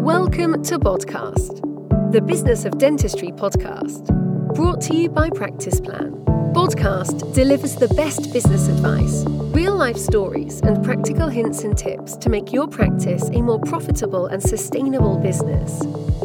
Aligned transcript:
Welcome 0.00 0.62
to 0.62 0.78
Podcast, 0.78 1.60
the 2.10 2.22
Business 2.22 2.64
of 2.64 2.78
Dentistry 2.78 3.32
podcast, 3.32 4.06
brought 4.54 4.80
to 4.80 4.96
you 4.96 5.10
by 5.10 5.28
Practice 5.28 5.78
Plan. 5.78 6.12
Podcast 6.54 7.34
delivers 7.34 7.76
the 7.76 7.88
best 7.88 8.32
business 8.32 8.68
advice, 8.68 9.24
real 9.54 9.76
life 9.76 9.98
stories, 9.98 10.62
and 10.62 10.82
practical 10.82 11.28
hints 11.28 11.64
and 11.64 11.76
tips 11.76 12.16
to 12.16 12.30
make 12.30 12.50
your 12.50 12.66
practice 12.66 13.28
a 13.34 13.42
more 13.42 13.60
profitable 13.60 14.24
and 14.26 14.42
sustainable 14.42 15.18
business. 15.18 15.82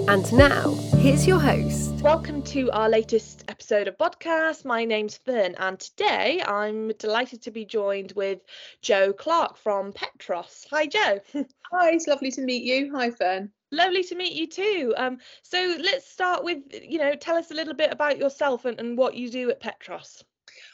And 0.08 0.32
now, 0.32 0.74
here's 1.00 1.28
your 1.28 1.40
host. 1.40 1.92
Welcome 1.96 2.44
to 2.44 2.72
our 2.72 2.88
latest 2.88 3.44
episode 3.50 3.90
of 3.90 3.98
podcast. 3.98 4.64
My 4.64 4.86
name's 4.86 5.18
Fern, 5.18 5.54
and 5.58 5.78
today 5.78 6.42
I'm 6.48 6.94
delighted 6.94 7.42
to 7.42 7.52
be 7.52 7.66
joined 7.66 8.14
with 8.16 8.40
Jo 8.82 9.12
Clarke 9.12 9.58
from 9.58 9.92
Petros. 9.92 10.66
Hi, 10.72 10.88
Jo. 10.88 11.20
Hi, 11.74 11.92
it's 11.92 12.08
lovely 12.08 12.32
to 12.32 12.42
meet 12.42 12.64
you. 12.64 12.96
Hi, 12.96 13.12
Fern. 13.12 13.52
Lovely 13.72 14.04
to 14.04 14.16
meet 14.16 14.34
you 14.34 14.48
too. 14.48 14.94
Um, 14.96 15.18
so 15.42 15.78
let's 15.80 16.10
start 16.10 16.44
with, 16.44 16.60
you 16.72 17.00
know, 17.00 17.16
tell 17.16 17.36
us 17.36 17.52
a 17.52 17.56
little 17.56 17.74
bit 17.74 17.92
about 17.92 18.18
yourself 18.18 18.66
and, 18.66 18.80
and 18.80 18.98
what 18.98 19.16
you 19.16 19.30
do 19.30 19.50
at 19.50 19.60
Petros. 19.60 20.24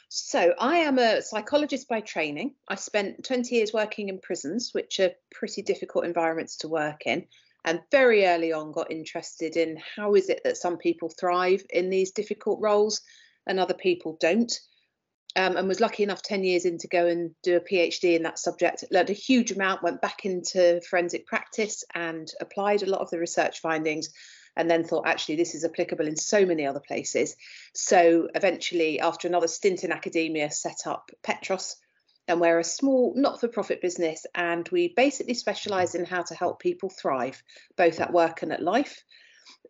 So, 0.08 0.54
I 0.58 0.78
am 0.78 0.98
a 0.98 1.22
psychologist 1.22 1.88
by 1.88 2.02
training. 2.02 2.54
I 2.68 2.74
spent 2.74 3.24
20 3.24 3.54
years 3.54 3.72
working 3.72 4.10
in 4.10 4.20
prisons, 4.20 4.70
which 4.72 5.00
are 5.00 5.12
pretty 5.30 5.62
difficult 5.62 6.04
environments 6.04 6.56
to 6.58 6.68
work 6.68 7.06
in, 7.06 7.26
and 7.64 7.80
very 7.90 8.26
early 8.26 8.52
on 8.52 8.72
got 8.72 8.90
interested 8.90 9.56
in 9.56 9.80
how 9.96 10.14
is 10.14 10.28
it 10.28 10.42
that 10.44 10.58
some 10.58 10.76
people 10.76 11.08
thrive 11.08 11.64
in 11.70 11.88
these 11.88 12.12
difficult 12.12 12.60
roles 12.60 13.00
and 13.46 13.58
other 13.58 13.74
people 13.74 14.18
don't 14.20 14.52
um, 15.36 15.56
and 15.56 15.68
was 15.68 15.80
lucky 15.80 16.02
enough 16.02 16.22
10 16.22 16.44
years 16.44 16.64
in 16.64 16.78
to 16.78 16.88
go 16.88 17.06
and 17.06 17.30
do 17.42 17.56
a 17.56 17.60
PhD 17.60 18.16
in 18.16 18.22
that 18.24 18.38
subject. 18.38 18.84
Learned 18.90 19.10
a 19.10 19.14
huge 19.14 19.50
amount, 19.50 19.82
went 19.82 20.02
back 20.02 20.24
into 20.24 20.80
forensic 20.88 21.26
practice 21.26 21.84
and 21.94 22.30
applied 22.40 22.82
a 22.82 22.90
lot 22.90 23.00
of 23.00 23.10
the 23.10 23.18
research 23.18 23.60
findings, 23.60 24.10
and 24.56 24.70
then 24.70 24.84
thought, 24.84 25.06
actually, 25.06 25.36
this 25.36 25.54
is 25.54 25.64
applicable 25.64 26.06
in 26.06 26.16
so 26.16 26.44
many 26.44 26.66
other 26.66 26.82
places. 26.86 27.36
So 27.74 28.28
eventually, 28.34 29.00
after 29.00 29.26
another 29.26 29.48
stint 29.48 29.84
in 29.84 29.92
academia, 29.92 30.50
set 30.50 30.86
up 30.86 31.10
Petros. 31.22 31.76
And 32.28 32.40
we're 32.40 32.58
a 32.58 32.64
small 32.64 33.14
not 33.16 33.40
for 33.40 33.48
profit 33.48 33.80
business, 33.80 34.26
and 34.34 34.68
we 34.70 34.92
basically 34.94 35.34
specialize 35.34 35.94
in 35.94 36.04
how 36.04 36.22
to 36.22 36.34
help 36.34 36.60
people 36.60 36.90
thrive, 36.90 37.42
both 37.76 38.00
at 38.00 38.12
work 38.12 38.42
and 38.42 38.52
at 38.52 38.62
life. 38.62 39.02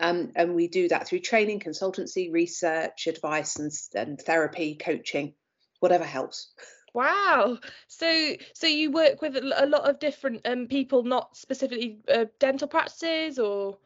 Um, 0.00 0.32
and 0.34 0.54
we 0.54 0.68
do 0.68 0.88
that 0.88 1.06
through 1.06 1.20
training, 1.20 1.60
consultancy, 1.60 2.32
research, 2.32 3.06
advice, 3.06 3.56
and, 3.56 3.70
and 3.94 4.20
therapy, 4.20 4.74
coaching 4.74 5.34
whatever 5.82 6.04
helps. 6.04 6.48
Wow. 6.94 7.58
So 7.88 8.36
so 8.54 8.66
you 8.66 8.90
work 8.90 9.20
with 9.22 9.36
a 9.36 9.66
lot 9.66 9.88
of 9.88 9.98
different 9.98 10.46
um, 10.46 10.66
people, 10.66 11.02
not 11.02 11.36
specifically 11.36 11.98
uh, 12.12 12.26
dental 12.38 12.68
practices 12.68 13.38
or 13.38 13.78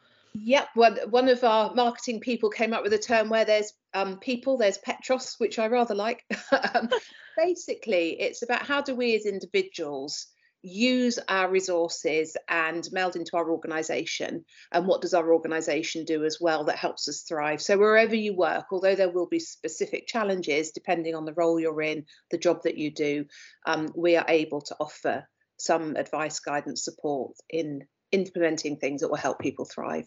Yep, 0.44 0.68
one, 0.74 0.98
one 1.08 1.28
of 1.28 1.42
our 1.44 1.74
marketing 1.74 2.20
people 2.20 2.50
came 2.50 2.74
up 2.74 2.82
with 2.82 2.92
a 2.92 2.98
term 2.98 3.30
where 3.30 3.46
there's 3.46 3.72
um, 3.94 4.18
people, 4.18 4.58
there's 4.58 4.76
Petros, 4.76 5.36
which 5.38 5.58
I 5.58 5.68
rather 5.68 5.94
like. 5.94 6.24
um, 6.74 6.90
basically, 7.38 8.20
it's 8.20 8.42
about 8.42 8.66
how 8.66 8.82
do 8.82 8.94
we 8.94 9.14
as 9.14 9.24
individuals 9.24 10.26
use 10.66 11.18
our 11.28 11.50
resources 11.50 12.36
and 12.48 12.88
meld 12.92 13.16
into 13.16 13.36
our 13.36 13.50
organization 13.50 14.44
and 14.72 14.86
what 14.86 15.00
does 15.00 15.14
our 15.14 15.32
organization 15.32 16.04
do 16.04 16.24
as 16.24 16.38
well 16.40 16.64
that 16.64 16.76
helps 16.76 17.08
us 17.08 17.22
thrive? 17.22 17.62
So 17.62 17.78
wherever 17.78 18.14
you 18.14 18.34
work 18.34 18.66
although 18.72 18.94
there 18.94 19.10
will 19.10 19.28
be 19.28 19.38
specific 19.38 20.06
challenges 20.06 20.72
depending 20.72 21.14
on 21.14 21.24
the 21.24 21.34
role 21.34 21.60
you're 21.60 21.82
in 21.82 22.04
the 22.30 22.38
job 22.38 22.62
that 22.64 22.76
you 22.76 22.90
do 22.90 23.26
um, 23.66 23.88
we 23.94 24.16
are 24.16 24.26
able 24.28 24.60
to 24.62 24.76
offer 24.80 25.28
some 25.58 25.96
advice 25.96 26.40
guidance 26.40 26.84
support 26.84 27.32
in 27.48 27.86
implementing 28.12 28.76
things 28.76 29.00
that 29.00 29.08
will 29.08 29.16
help 29.16 29.38
people 29.38 29.64
thrive 29.64 30.06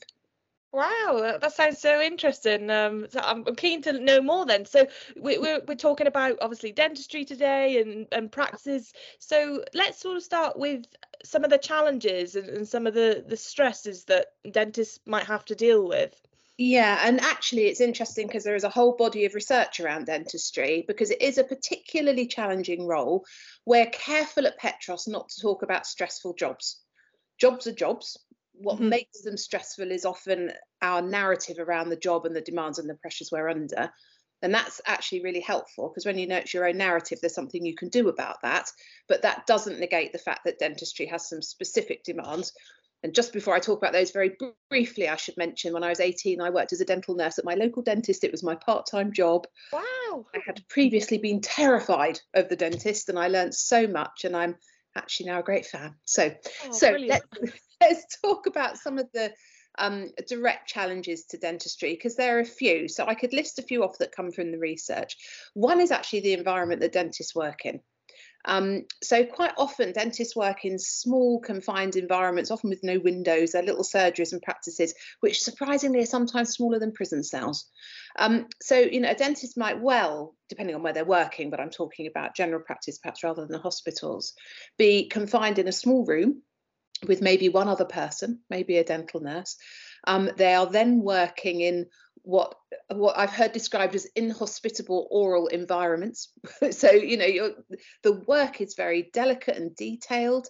Wow, 0.71 1.37
that 1.41 1.53
sounds 1.53 1.79
so 1.79 1.99
interesting. 1.99 2.69
Um, 2.69 3.07
so 3.09 3.19
I'm, 3.23 3.43
keen 3.55 3.81
to 3.83 3.93
know 3.93 4.21
more 4.21 4.45
then. 4.45 4.65
So 4.65 4.85
we, 5.19 5.39
we're 5.39 5.61
we're 5.67 5.73
talking 5.73 6.05
about 6.05 6.37
obviously 6.41 6.71
dentistry 6.71 7.25
today 7.25 7.81
and 7.81 8.07
and 8.11 8.31
practices. 8.31 8.93
So 9.17 9.63
let's 9.73 9.99
sort 9.99 10.17
of 10.17 10.23
start 10.23 10.59
with 10.59 10.85
some 11.23 11.43
of 11.43 11.49
the 11.49 11.57
challenges 11.57 12.35
and, 12.35 12.47
and 12.49 12.67
some 12.67 12.85
of 12.85 12.93
the 12.93 13.25
the 13.27 13.35
stresses 13.35 14.05
that 14.05 14.27
dentists 14.51 14.99
might 15.07 15.25
have 15.25 15.43
to 15.45 15.55
deal 15.55 15.87
with. 15.87 16.21
Yeah, 16.59 16.99
and 17.03 17.19
actually, 17.21 17.67
it's 17.67 17.81
interesting 17.81 18.27
because 18.27 18.43
there 18.43 18.53
is 18.53 18.65
a 18.65 18.69
whole 18.69 18.95
body 18.95 19.25
of 19.25 19.33
research 19.33 19.79
around 19.79 20.05
dentistry 20.05 20.83
because 20.87 21.09
it 21.09 21.21
is 21.21 21.37
a 21.39 21.43
particularly 21.43 22.27
challenging 22.27 22.85
role. 22.85 23.25
We're 23.65 23.87
careful 23.87 24.45
at 24.45 24.57
Petros 24.57 25.07
not 25.07 25.29
to 25.29 25.41
talk 25.41 25.63
about 25.63 25.87
stressful 25.87 26.33
jobs. 26.33 26.83
Jobs 27.39 27.65
are 27.65 27.71
jobs, 27.71 28.17
what 28.59 28.75
mm-hmm. 28.75 28.89
makes 28.89 29.21
them 29.21 29.37
stressful 29.37 29.91
is 29.91 30.05
often 30.05 30.51
our 30.81 31.01
narrative 31.01 31.57
around 31.59 31.89
the 31.89 31.95
job 31.95 32.25
and 32.25 32.35
the 32.35 32.41
demands 32.41 32.77
and 32.77 32.89
the 32.89 32.95
pressures 32.95 33.29
we're 33.31 33.49
under. 33.49 33.89
And 34.41 34.53
that's 34.53 34.79
actually 34.85 35.23
really 35.23 35.41
helpful 35.41 35.89
because 35.89 36.05
when 36.05 36.17
you 36.17 36.27
know 36.27 36.37
it's 36.37 36.53
your 36.53 36.67
own 36.67 36.77
narrative, 36.77 37.19
there's 37.21 37.35
something 37.35 37.65
you 37.65 37.75
can 37.75 37.89
do 37.89 38.07
about 38.07 38.37
that. 38.43 38.71
But 39.07 39.21
that 39.23 39.45
doesn't 39.47 39.79
negate 39.79 40.13
the 40.13 40.17
fact 40.17 40.41
that 40.45 40.59
dentistry 40.59 41.05
has 41.07 41.27
some 41.27 41.41
specific 41.41 42.03
demands. 42.03 42.53
And 43.01 43.13
just 43.13 43.31
before 43.31 43.55
I 43.55 43.59
talk 43.59 43.77
about 43.77 43.93
those 43.93 44.11
very 44.11 44.35
briefly, 44.69 45.07
I 45.07 45.15
should 45.15 45.37
mention 45.37 45.73
when 45.73 45.83
I 45.83 45.89
was 45.89 46.01
18, 46.01 46.41
I 46.41 46.49
worked 46.49 46.73
as 46.73 46.81
a 46.81 46.85
dental 46.85 47.15
nurse 47.15 47.39
at 47.39 47.45
my 47.45 47.55
local 47.55 47.81
dentist. 47.81 48.25
It 48.25 48.31
was 48.31 48.43
my 48.43 48.55
part 48.55 48.87
time 48.89 49.13
job. 49.13 49.47
Wow. 49.71 50.25
I 50.35 50.39
had 50.45 50.67
previously 50.67 51.17
been 51.17 51.39
terrified 51.39 52.19
of 52.33 52.49
the 52.49 52.57
dentist 52.57 53.07
and 53.07 53.17
I 53.17 53.27
learned 53.29 53.55
so 53.55 53.87
much. 53.87 54.25
And 54.25 54.35
I'm 54.35 54.55
actually 54.95 55.27
now 55.27 55.39
a 55.39 55.43
great 55.43 55.65
fan. 55.65 55.95
So, 56.05 56.31
oh, 56.65 56.71
so 56.71 56.97
let's, 57.07 57.25
let's 57.81 58.17
talk 58.21 58.47
about 58.47 58.77
some 58.77 58.97
of 58.97 59.07
the 59.13 59.31
um, 59.77 60.09
direct 60.27 60.67
challenges 60.67 61.25
to 61.25 61.37
dentistry 61.37 61.93
because 61.93 62.15
there 62.15 62.37
are 62.37 62.41
a 62.41 62.45
few. 62.45 62.87
So 62.87 63.05
I 63.05 63.15
could 63.15 63.33
list 63.33 63.59
a 63.59 63.63
few 63.63 63.83
off 63.83 63.97
that 63.99 64.11
come 64.11 64.31
from 64.31 64.51
the 64.51 64.59
research. 64.59 65.15
One 65.53 65.79
is 65.79 65.91
actually 65.91 66.21
the 66.21 66.33
environment 66.33 66.81
that 66.81 66.93
dentists 66.93 67.35
work 67.35 67.65
in. 67.65 67.79
Um, 68.45 68.85
so 69.03 69.25
quite 69.25 69.51
often 69.57 69.91
dentists 69.91 70.35
work 70.35 70.63
in 70.63 70.79
small 70.79 71.39
confined 71.39 71.95
environments, 71.95 72.51
often 72.51 72.69
with 72.69 72.83
no 72.83 72.99
windows. 72.99 73.51
They're 73.51 73.63
little 73.63 73.83
surgeries 73.83 74.31
and 74.31 74.41
practices, 74.41 74.93
which 75.19 75.41
surprisingly 75.41 76.01
are 76.01 76.05
sometimes 76.05 76.51
smaller 76.51 76.79
than 76.79 76.93
prison 76.93 77.23
cells. 77.23 77.65
Um, 78.17 78.47
so 78.61 78.77
you 78.79 79.01
know, 79.01 79.11
a 79.11 79.15
dentist 79.15 79.57
might 79.57 79.81
well, 79.81 80.35
depending 80.47 80.75
on 80.75 80.83
where 80.83 80.93
they're 80.93 81.05
working, 81.05 81.49
but 81.49 81.59
I'm 81.59 81.69
talking 81.69 82.07
about 82.07 82.35
general 82.35 82.61
practice 82.61 82.97
perhaps 82.97 83.23
rather 83.23 83.41
than 83.41 83.51
the 83.51 83.59
hospitals, 83.59 84.33
be 84.77 85.07
confined 85.07 85.59
in 85.59 85.67
a 85.67 85.73
small 85.73 86.05
room 86.05 86.41
with 87.07 87.21
maybe 87.21 87.49
one 87.49 87.67
other 87.67 87.85
person, 87.85 88.39
maybe 88.49 88.77
a 88.77 88.83
dental 88.83 89.21
nurse. 89.21 89.57
Um, 90.07 90.31
they 90.37 90.53
are 90.53 90.65
then 90.65 91.01
working 91.01 91.61
in 91.61 91.87
what 92.29 92.55
what 92.89 93.17
I've 93.17 93.31
heard 93.31 93.53
described 93.53 93.95
as 93.95 94.05
inhospitable 94.15 95.07
oral 95.09 95.47
environments. 95.47 96.31
so 96.71 96.91
you 96.91 97.17
know 97.17 97.55
the 98.03 98.13
work 98.27 98.61
is 98.61 98.75
very 98.75 99.09
delicate 99.13 99.57
and 99.57 99.75
detailed. 99.75 100.47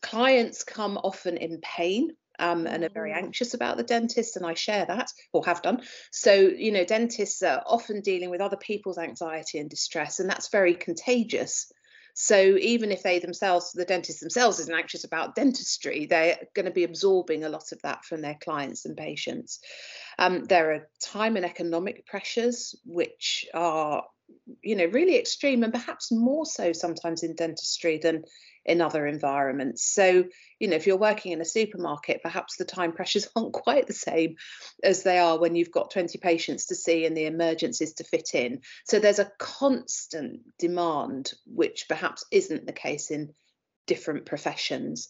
Clients 0.00 0.64
come 0.64 0.96
often 0.98 1.36
in 1.36 1.60
pain 1.60 2.10
um, 2.38 2.66
and 2.66 2.84
are 2.84 2.88
very 2.88 3.10
mm. 3.10 3.16
anxious 3.16 3.54
about 3.54 3.76
the 3.76 3.82
dentist, 3.82 4.36
and 4.36 4.46
I 4.46 4.54
share 4.54 4.86
that 4.86 5.10
or 5.32 5.44
have 5.44 5.62
done. 5.62 5.82
So, 6.12 6.34
you 6.34 6.72
know, 6.72 6.84
dentists 6.84 7.42
are 7.42 7.62
often 7.66 8.00
dealing 8.00 8.30
with 8.30 8.40
other 8.40 8.56
people's 8.56 8.98
anxiety 8.98 9.58
and 9.58 9.68
distress, 9.68 10.20
and 10.20 10.30
that's 10.30 10.50
very 10.50 10.74
contagious. 10.74 11.70
So 12.20 12.56
even 12.56 12.90
if 12.90 13.04
they 13.04 13.20
themselves, 13.20 13.70
the 13.70 13.84
dentist 13.84 14.18
themselves, 14.18 14.58
isn't 14.58 14.74
anxious 14.74 15.04
about 15.04 15.36
dentistry, 15.36 16.06
they're 16.06 16.36
going 16.52 16.66
to 16.66 16.72
be 16.72 16.82
absorbing 16.82 17.44
a 17.44 17.48
lot 17.48 17.70
of 17.70 17.80
that 17.82 18.04
from 18.04 18.22
their 18.22 18.36
clients 18.42 18.84
and 18.84 18.96
patients. 18.96 19.60
Um, 20.18 20.42
there 20.42 20.72
are 20.72 20.88
time 21.00 21.36
and 21.36 21.46
economic 21.46 22.06
pressures 22.06 22.74
which 22.84 23.46
are, 23.54 24.02
you 24.64 24.74
know, 24.74 24.86
really 24.86 25.16
extreme 25.16 25.62
and 25.62 25.72
perhaps 25.72 26.10
more 26.10 26.44
so 26.44 26.72
sometimes 26.72 27.22
in 27.22 27.36
dentistry 27.36 27.98
than 27.98 28.24
in 28.64 28.80
other 28.80 29.06
environments. 29.06 29.84
So, 29.84 30.24
you 30.58 30.68
know, 30.68 30.76
if 30.76 30.86
you're 30.86 30.96
working 30.96 31.32
in 31.32 31.40
a 31.40 31.46
supermarket, 31.46 32.22
perhaps 32.22 32.56
the 32.56 32.64
time 32.64 32.92
pressures 32.92 33.28
aren't 33.36 33.52
quite 33.52 33.86
the 33.86 33.92
same 33.92 34.36
as 34.82 35.02
they 35.02 35.18
are 35.18 35.38
when 35.38 35.54
you've 35.54 35.72
got 35.72 35.90
20 35.90 36.18
patients 36.18 36.66
to 36.66 36.74
see 36.74 37.06
and 37.06 37.16
the 37.16 37.26
emergencies 37.26 37.94
to 37.94 38.04
fit 38.04 38.30
in. 38.34 38.60
So 38.84 38.98
there's 38.98 39.18
a 39.18 39.30
constant 39.38 40.40
demand, 40.58 41.32
which 41.46 41.86
perhaps 41.88 42.24
isn't 42.30 42.66
the 42.66 42.72
case 42.72 43.10
in 43.10 43.34
different 43.86 44.26
professions. 44.26 45.08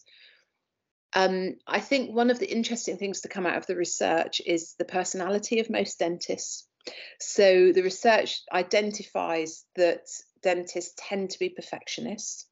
Um, 1.13 1.55
I 1.65 1.79
think 1.79 2.15
one 2.15 2.29
of 2.29 2.39
the 2.39 2.51
interesting 2.51 2.97
things 2.97 3.21
to 3.21 3.29
come 3.29 3.45
out 3.45 3.57
of 3.57 3.65
the 3.65 3.75
research 3.75 4.41
is 4.45 4.75
the 4.77 4.85
personality 4.85 5.59
of 5.59 5.69
most 5.69 5.99
dentists. 5.99 6.67
So 7.19 7.71
the 7.71 7.81
research 7.81 8.41
identifies 8.51 9.65
that 9.75 10.07
dentists 10.41 10.93
tend 10.97 11.31
to 11.31 11.39
be 11.39 11.49
perfectionists 11.49 12.45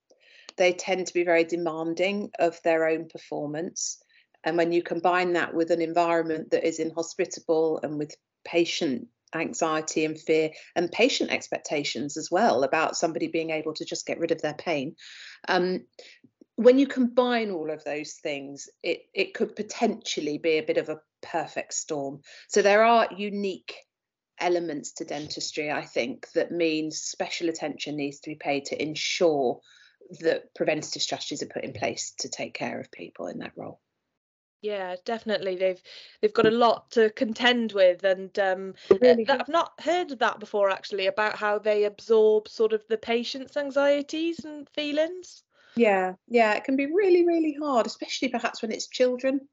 they 0.58 0.74
tend 0.74 1.08
to 1.08 1.14
be 1.14 1.24
very 1.24 1.44
demanding 1.44 2.32
of 2.40 2.60
their 2.64 2.88
own 2.88 3.08
performance. 3.08 4.02
And 4.44 4.58
when 4.58 4.72
you 4.72 4.84
combine 4.84 5.34
that 5.34 5.54
with 5.54 5.72
an 5.72 5.82
environment 5.82 6.52
that 6.52 6.68
is 6.68 6.80
inhospitable 6.80 7.80
and 7.84 7.98
with 7.98 8.16
patient 8.44 9.08
anxiety 9.36 10.06
and 10.06 10.18
fear 10.18 10.52
and 10.76 10.92
patient 10.92 11.32
expectations 11.32 12.16
as 12.16 12.32
well 12.32 12.64
about 12.64 12.96
somebody 12.96 13.28
being 13.28 13.50
able 13.50 13.74
to 13.74 13.86
just 13.86 14.06
get 14.06 14.20
rid 14.20 14.32
of 14.32 14.42
their 14.42 14.54
pain, 14.54 14.96
um, 15.48 15.86
when 16.56 16.80
you 16.80 16.88
combine 16.88 17.52
all 17.52 17.70
of 17.70 17.84
those 17.84 18.14
things, 18.14 18.68
it, 18.82 19.02
it 19.14 19.34
could 19.36 19.56
potentially 19.56 20.40
be 20.40 20.58
a 20.58 20.64
bit 20.64 20.78
of 20.78 20.90
a 20.90 21.00
perfect 21.22 21.74
storm. 21.74 22.22
So 22.48 22.62
there 22.62 22.84
are 22.84 23.08
unique 23.16 23.76
elements 24.40 24.94
to 24.94 25.06
dentistry, 25.06 25.72
I 25.72 25.86
think, 25.86 26.32
that 26.34 26.52
means 26.52 27.00
special 27.00 27.50
attention 27.50 27.96
needs 27.96 28.20
to 28.22 28.30
be 28.30 28.36
paid 28.36 28.66
to 28.66 28.82
ensure 28.82 29.60
that 30.22 30.54
preventative 30.56 31.02
strategies 31.02 31.44
are 31.44 31.48
put 31.48 31.64
in 31.64 31.74
place 31.74 32.14
to 32.20 32.30
take 32.30 32.54
care 32.54 32.80
of 32.80 32.92
people 32.92 33.28
in 33.28 33.40
that 33.40 33.54
role. 33.56 33.80
Yeah, 34.62 34.96
definitely. 35.06 35.56
They've 35.56 35.82
they've 36.22 36.34
got 36.34 36.48
a 36.48 36.52
lot 36.52 36.90
to 36.92 37.12
contend 37.12 37.74
with, 37.74 38.04
and 38.04 38.38
um, 38.40 38.74
really 39.02 39.24
that, 39.26 39.42
I've 39.42 39.48
not 39.48 39.80
heard 39.80 40.12
of 40.12 40.20
that 40.20 40.40
before 40.40 40.70
actually 40.70 41.06
about 41.06 41.36
how 41.36 41.60
they 41.60 41.84
absorb 41.84 42.48
sort 42.48 42.74
of 42.74 42.84
the 42.88 42.98
patient's 42.98 43.56
anxieties 43.56 44.44
and 44.46 44.68
feelings. 44.70 45.44
Yeah, 45.76 46.14
yeah, 46.28 46.56
it 46.56 46.64
can 46.64 46.76
be 46.76 46.88
really, 46.88 47.26
really 47.26 47.56
hard, 47.62 47.86
especially 47.86 48.30
perhaps 48.30 48.64
when 48.64 48.72
it's 48.72 48.88
children. 48.88 49.48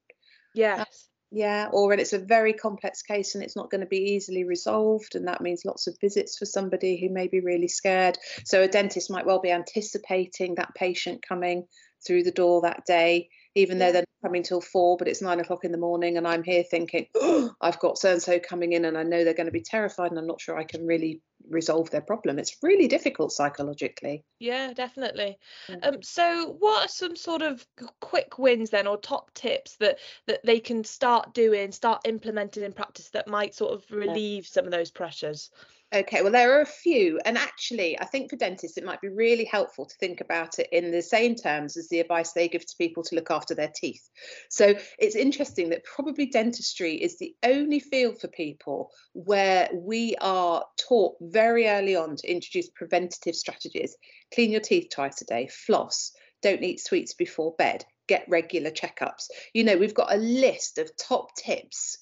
Yes. 0.54 1.08
Yeah, 1.36 1.68
or 1.72 1.88
when 1.88 1.98
it's 1.98 2.12
a 2.12 2.18
very 2.20 2.52
complex 2.52 3.02
case 3.02 3.34
and 3.34 3.42
it's 3.42 3.56
not 3.56 3.68
going 3.68 3.80
to 3.80 3.88
be 3.88 4.12
easily 4.14 4.44
resolved, 4.44 5.16
and 5.16 5.26
that 5.26 5.40
means 5.40 5.64
lots 5.64 5.88
of 5.88 5.98
visits 6.00 6.38
for 6.38 6.46
somebody 6.46 6.96
who 6.96 7.12
may 7.12 7.26
be 7.26 7.40
really 7.40 7.66
scared. 7.66 8.16
So 8.44 8.62
a 8.62 8.68
dentist 8.68 9.10
might 9.10 9.26
well 9.26 9.40
be 9.40 9.50
anticipating 9.50 10.54
that 10.54 10.72
patient 10.76 11.24
coming 11.28 11.66
through 12.06 12.22
the 12.22 12.30
door 12.30 12.60
that 12.60 12.84
day 12.86 13.30
even 13.54 13.78
though 13.78 13.92
they're 13.92 14.02
not 14.02 14.28
coming 14.28 14.42
till 14.42 14.60
four, 14.60 14.96
but 14.96 15.08
it's 15.08 15.22
nine 15.22 15.40
o'clock 15.40 15.64
in 15.64 15.72
the 15.72 15.78
morning, 15.78 16.16
and 16.16 16.26
I'm 16.26 16.42
here 16.42 16.64
thinking, 16.68 17.06
oh, 17.14 17.52
I've 17.60 17.78
got 17.78 17.98
so 17.98 18.12
and 18.12 18.22
so 18.22 18.38
coming 18.38 18.72
in, 18.72 18.84
and 18.84 18.98
I 18.98 19.02
know 19.02 19.24
they're 19.24 19.34
going 19.34 19.46
to 19.46 19.52
be 19.52 19.62
terrified, 19.62 20.10
and 20.10 20.18
I'm 20.18 20.26
not 20.26 20.40
sure 20.40 20.56
I 20.56 20.64
can 20.64 20.86
really 20.86 21.20
resolve 21.48 21.90
their 21.90 22.00
problem. 22.00 22.38
It's 22.38 22.56
really 22.62 22.88
difficult 22.88 23.32
psychologically. 23.32 24.24
Yeah, 24.40 24.72
definitely. 24.72 25.38
Um, 25.82 26.02
so, 26.02 26.56
what 26.58 26.86
are 26.86 26.88
some 26.88 27.16
sort 27.16 27.42
of 27.42 27.64
quick 28.00 28.38
wins 28.38 28.70
then, 28.70 28.86
or 28.86 28.96
top 28.96 29.32
tips 29.34 29.76
that 29.76 29.98
that 30.26 30.44
they 30.44 30.60
can 30.60 30.84
start 30.84 31.34
doing, 31.34 31.72
start 31.72 32.02
implementing 32.06 32.64
in 32.64 32.72
practice 32.72 33.10
that 33.10 33.28
might 33.28 33.54
sort 33.54 33.72
of 33.74 33.84
relieve 33.90 34.44
yeah. 34.44 34.50
some 34.50 34.64
of 34.64 34.72
those 34.72 34.90
pressures? 34.90 35.50
Okay, 35.92 36.22
well, 36.22 36.32
there 36.32 36.58
are 36.58 36.62
a 36.62 36.66
few. 36.66 37.20
And 37.24 37.38
actually, 37.38 37.98
I 38.00 38.04
think 38.04 38.28
for 38.28 38.36
dentists, 38.36 38.76
it 38.76 38.84
might 38.84 39.00
be 39.00 39.08
really 39.08 39.44
helpful 39.44 39.86
to 39.86 39.94
think 40.00 40.20
about 40.20 40.58
it 40.58 40.68
in 40.72 40.90
the 40.90 41.02
same 41.02 41.36
terms 41.36 41.76
as 41.76 41.88
the 41.88 42.00
advice 42.00 42.32
they 42.32 42.48
give 42.48 42.66
to 42.66 42.76
people 42.78 43.04
to 43.04 43.14
look 43.14 43.30
after 43.30 43.54
their 43.54 43.70
teeth. 43.72 44.08
So 44.50 44.74
it's 44.98 45.14
interesting 45.14 45.68
that 45.68 45.84
probably 45.84 46.26
dentistry 46.26 46.94
is 46.96 47.18
the 47.18 47.36
only 47.44 47.78
field 47.78 48.20
for 48.20 48.26
people 48.26 48.90
where 49.12 49.70
we 49.72 50.16
are 50.20 50.64
taught 50.88 51.14
very 51.20 51.68
early 51.68 51.94
on 51.94 52.16
to 52.16 52.30
introduce 52.30 52.70
preventative 52.70 53.36
strategies. 53.36 53.96
Clean 54.34 54.50
your 54.50 54.60
teeth 54.60 54.88
twice 54.92 55.22
a 55.22 55.26
day, 55.26 55.48
floss, 55.48 56.10
don't 56.42 56.64
eat 56.64 56.80
sweets 56.80 57.14
before 57.14 57.54
bed, 57.56 57.84
get 58.08 58.26
regular 58.28 58.72
checkups. 58.72 59.28
You 59.52 59.62
know, 59.62 59.76
we've 59.76 59.94
got 59.94 60.12
a 60.12 60.18
list 60.18 60.78
of 60.78 60.90
top 60.96 61.36
tips 61.36 61.98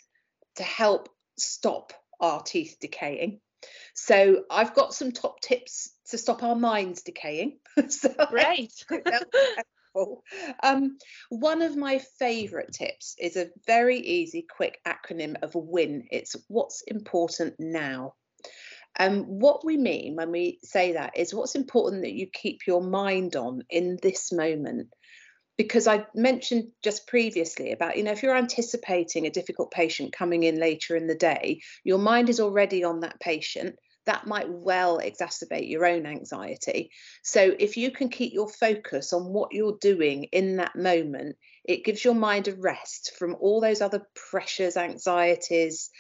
to 0.57 0.63
help 0.63 1.11
stop 1.37 1.93
our 2.21 2.43
teeth 2.43 2.79
decaying 2.81 3.41
so 3.95 4.45
I've 4.51 4.75
got 4.75 4.95
some 4.95 5.13
top 5.13 5.41
tips 5.41 5.91
to 6.11 6.19
stop 6.19 6.43
our 6.43 6.57
minds 6.57 7.03
decaying. 7.03 7.59
so 7.89 8.15
Great. 8.29 8.73
um, 10.63 10.99
one 11.29 11.63
of 11.63 11.77
my 11.77 12.01
favourite 12.19 12.73
tips 12.73 13.15
is 13.19 13.37
a 13.37 13.51
very 13.67 13.99
easy, 13.99 14.47
quick 14.49 14.79
acronym 14.87 15.43
of 15.43 15.55
WIN. 15.55 16.07
It's 16.11 16.37
what's 16.49 16.83
important 16.83 17.57
now. 17.59 18.15
And 18.97 19.21
um, 19.21 19.25
what 19.25 19.65
we 19.65 19.79
mean 19.79 20.17
when 20.17 20.31
we 20.31 20.59
say 20.63 20.93
that 20.93 21.17
is 21.17 21.35
what's 21.35 21.55
important 21.55 22.03
that 22.03 22.13
you 22.13 22.27
keep 22.27 22.67
your 22.67 22.83
mind 22.83 23.37
on 23.37 23.63
in 23.71 23.99
this 24.03 24.33
moment 24.33 24.89
because 25.63 25.87
I 25.87 26.05
mentioned 26.13 26.73
just 26.83 27.07
previously 27.07 27.71
about, 27.71 27.97
you 27.97 28.03
know, 28.03 28.11
if 28.11 28.25
you're 28.25 28.37
anticipating 28.37 29.27
a 29.27 29.31
difficult 29.31 29.71
patient 29.71 30.13
coming 30.13 30.43
in 30.43 30.59
later 30.59 30.97
in 30.97 31.07
the 31.07 31.15
day, 31.15 31.61
your 31.85 31.99
mind 31.99 32.29
is 32.29 32.41
already 32.41 32.83
on 32.83 33.01
that 33.01 33.21
patient. 33.21 33.77
That 34.07 34.27
might 34.27 34.49
well 34.49 34.99
exacerbate 34.99 35.71
your 35.71 35.87
own 35.87 36.05
anxiety. 36.05 36.91
So, 37.23 37.55
if 37.57 37.77
you 37.77 37.93
can 37.93 38.09
keep 38.09 38.33
your 38.33 38.49
focus 38.49 39.13
on 39.13 39.33
what 39.33 39.53
you're 39.53 39.79
doing 39.81 40.25
in 40.33 40.57
that 40.57 40.75
moment, 40.75 41.37
it 41.65 41.85
gives 41.85 42.05
your 42.05 42.15
mind 42.15 42.49
a 42.49 42.57
rest 42.57 43.13
from 43.17 43.37
all 43.39 43.61
those 43.61 43.81
other 43.81 44.05
pressures, 44.31 44.77
anxieties, 44.77 45.91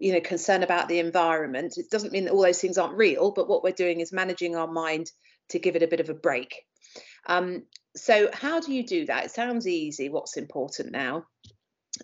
you 0.00 0.12
know, 0.12 0.20
concern 0.20 0.64
about 0.64 0.88
the 0.88 0.98
environment. 0.98 1.74
It 1.76 1.90
doesn't 1.90 2.12
mean 2.12 2.24
that 2.24 2.32
all 2.32 2.42
those 2.42 2.60
things 2.60 2.76
aren't 2.76 2.96
real, 2.96 3.30
but 3.30 3.48
what 3.48 3.62
we're 3.62 3.70
doing 3.70 4.00
is 4.00 4.12
managing 4.12 4.56
our 4.56 4.66
mind 4.66 5.12
to 5.50 5.60
give 5.60 5.76
it 5.76 5.84
a 5.84 5.88
bit 5.88 6.00
of 6.00 6.08
a 6.08 6.14
break. 6.14 6.64
Um, 7.28 7.62
so 7.96 8.30
how 8.32 8.60
do 8.60 8.72
you 8.72 8.86
do 8.86 9.06
that? 9.06 9.26
It 9.26 9.30
sounds 9.30 9.66
easy. 9.66 10.08
What's 10.08 10.36
important 10.36 10.92
now? 10.92 11.26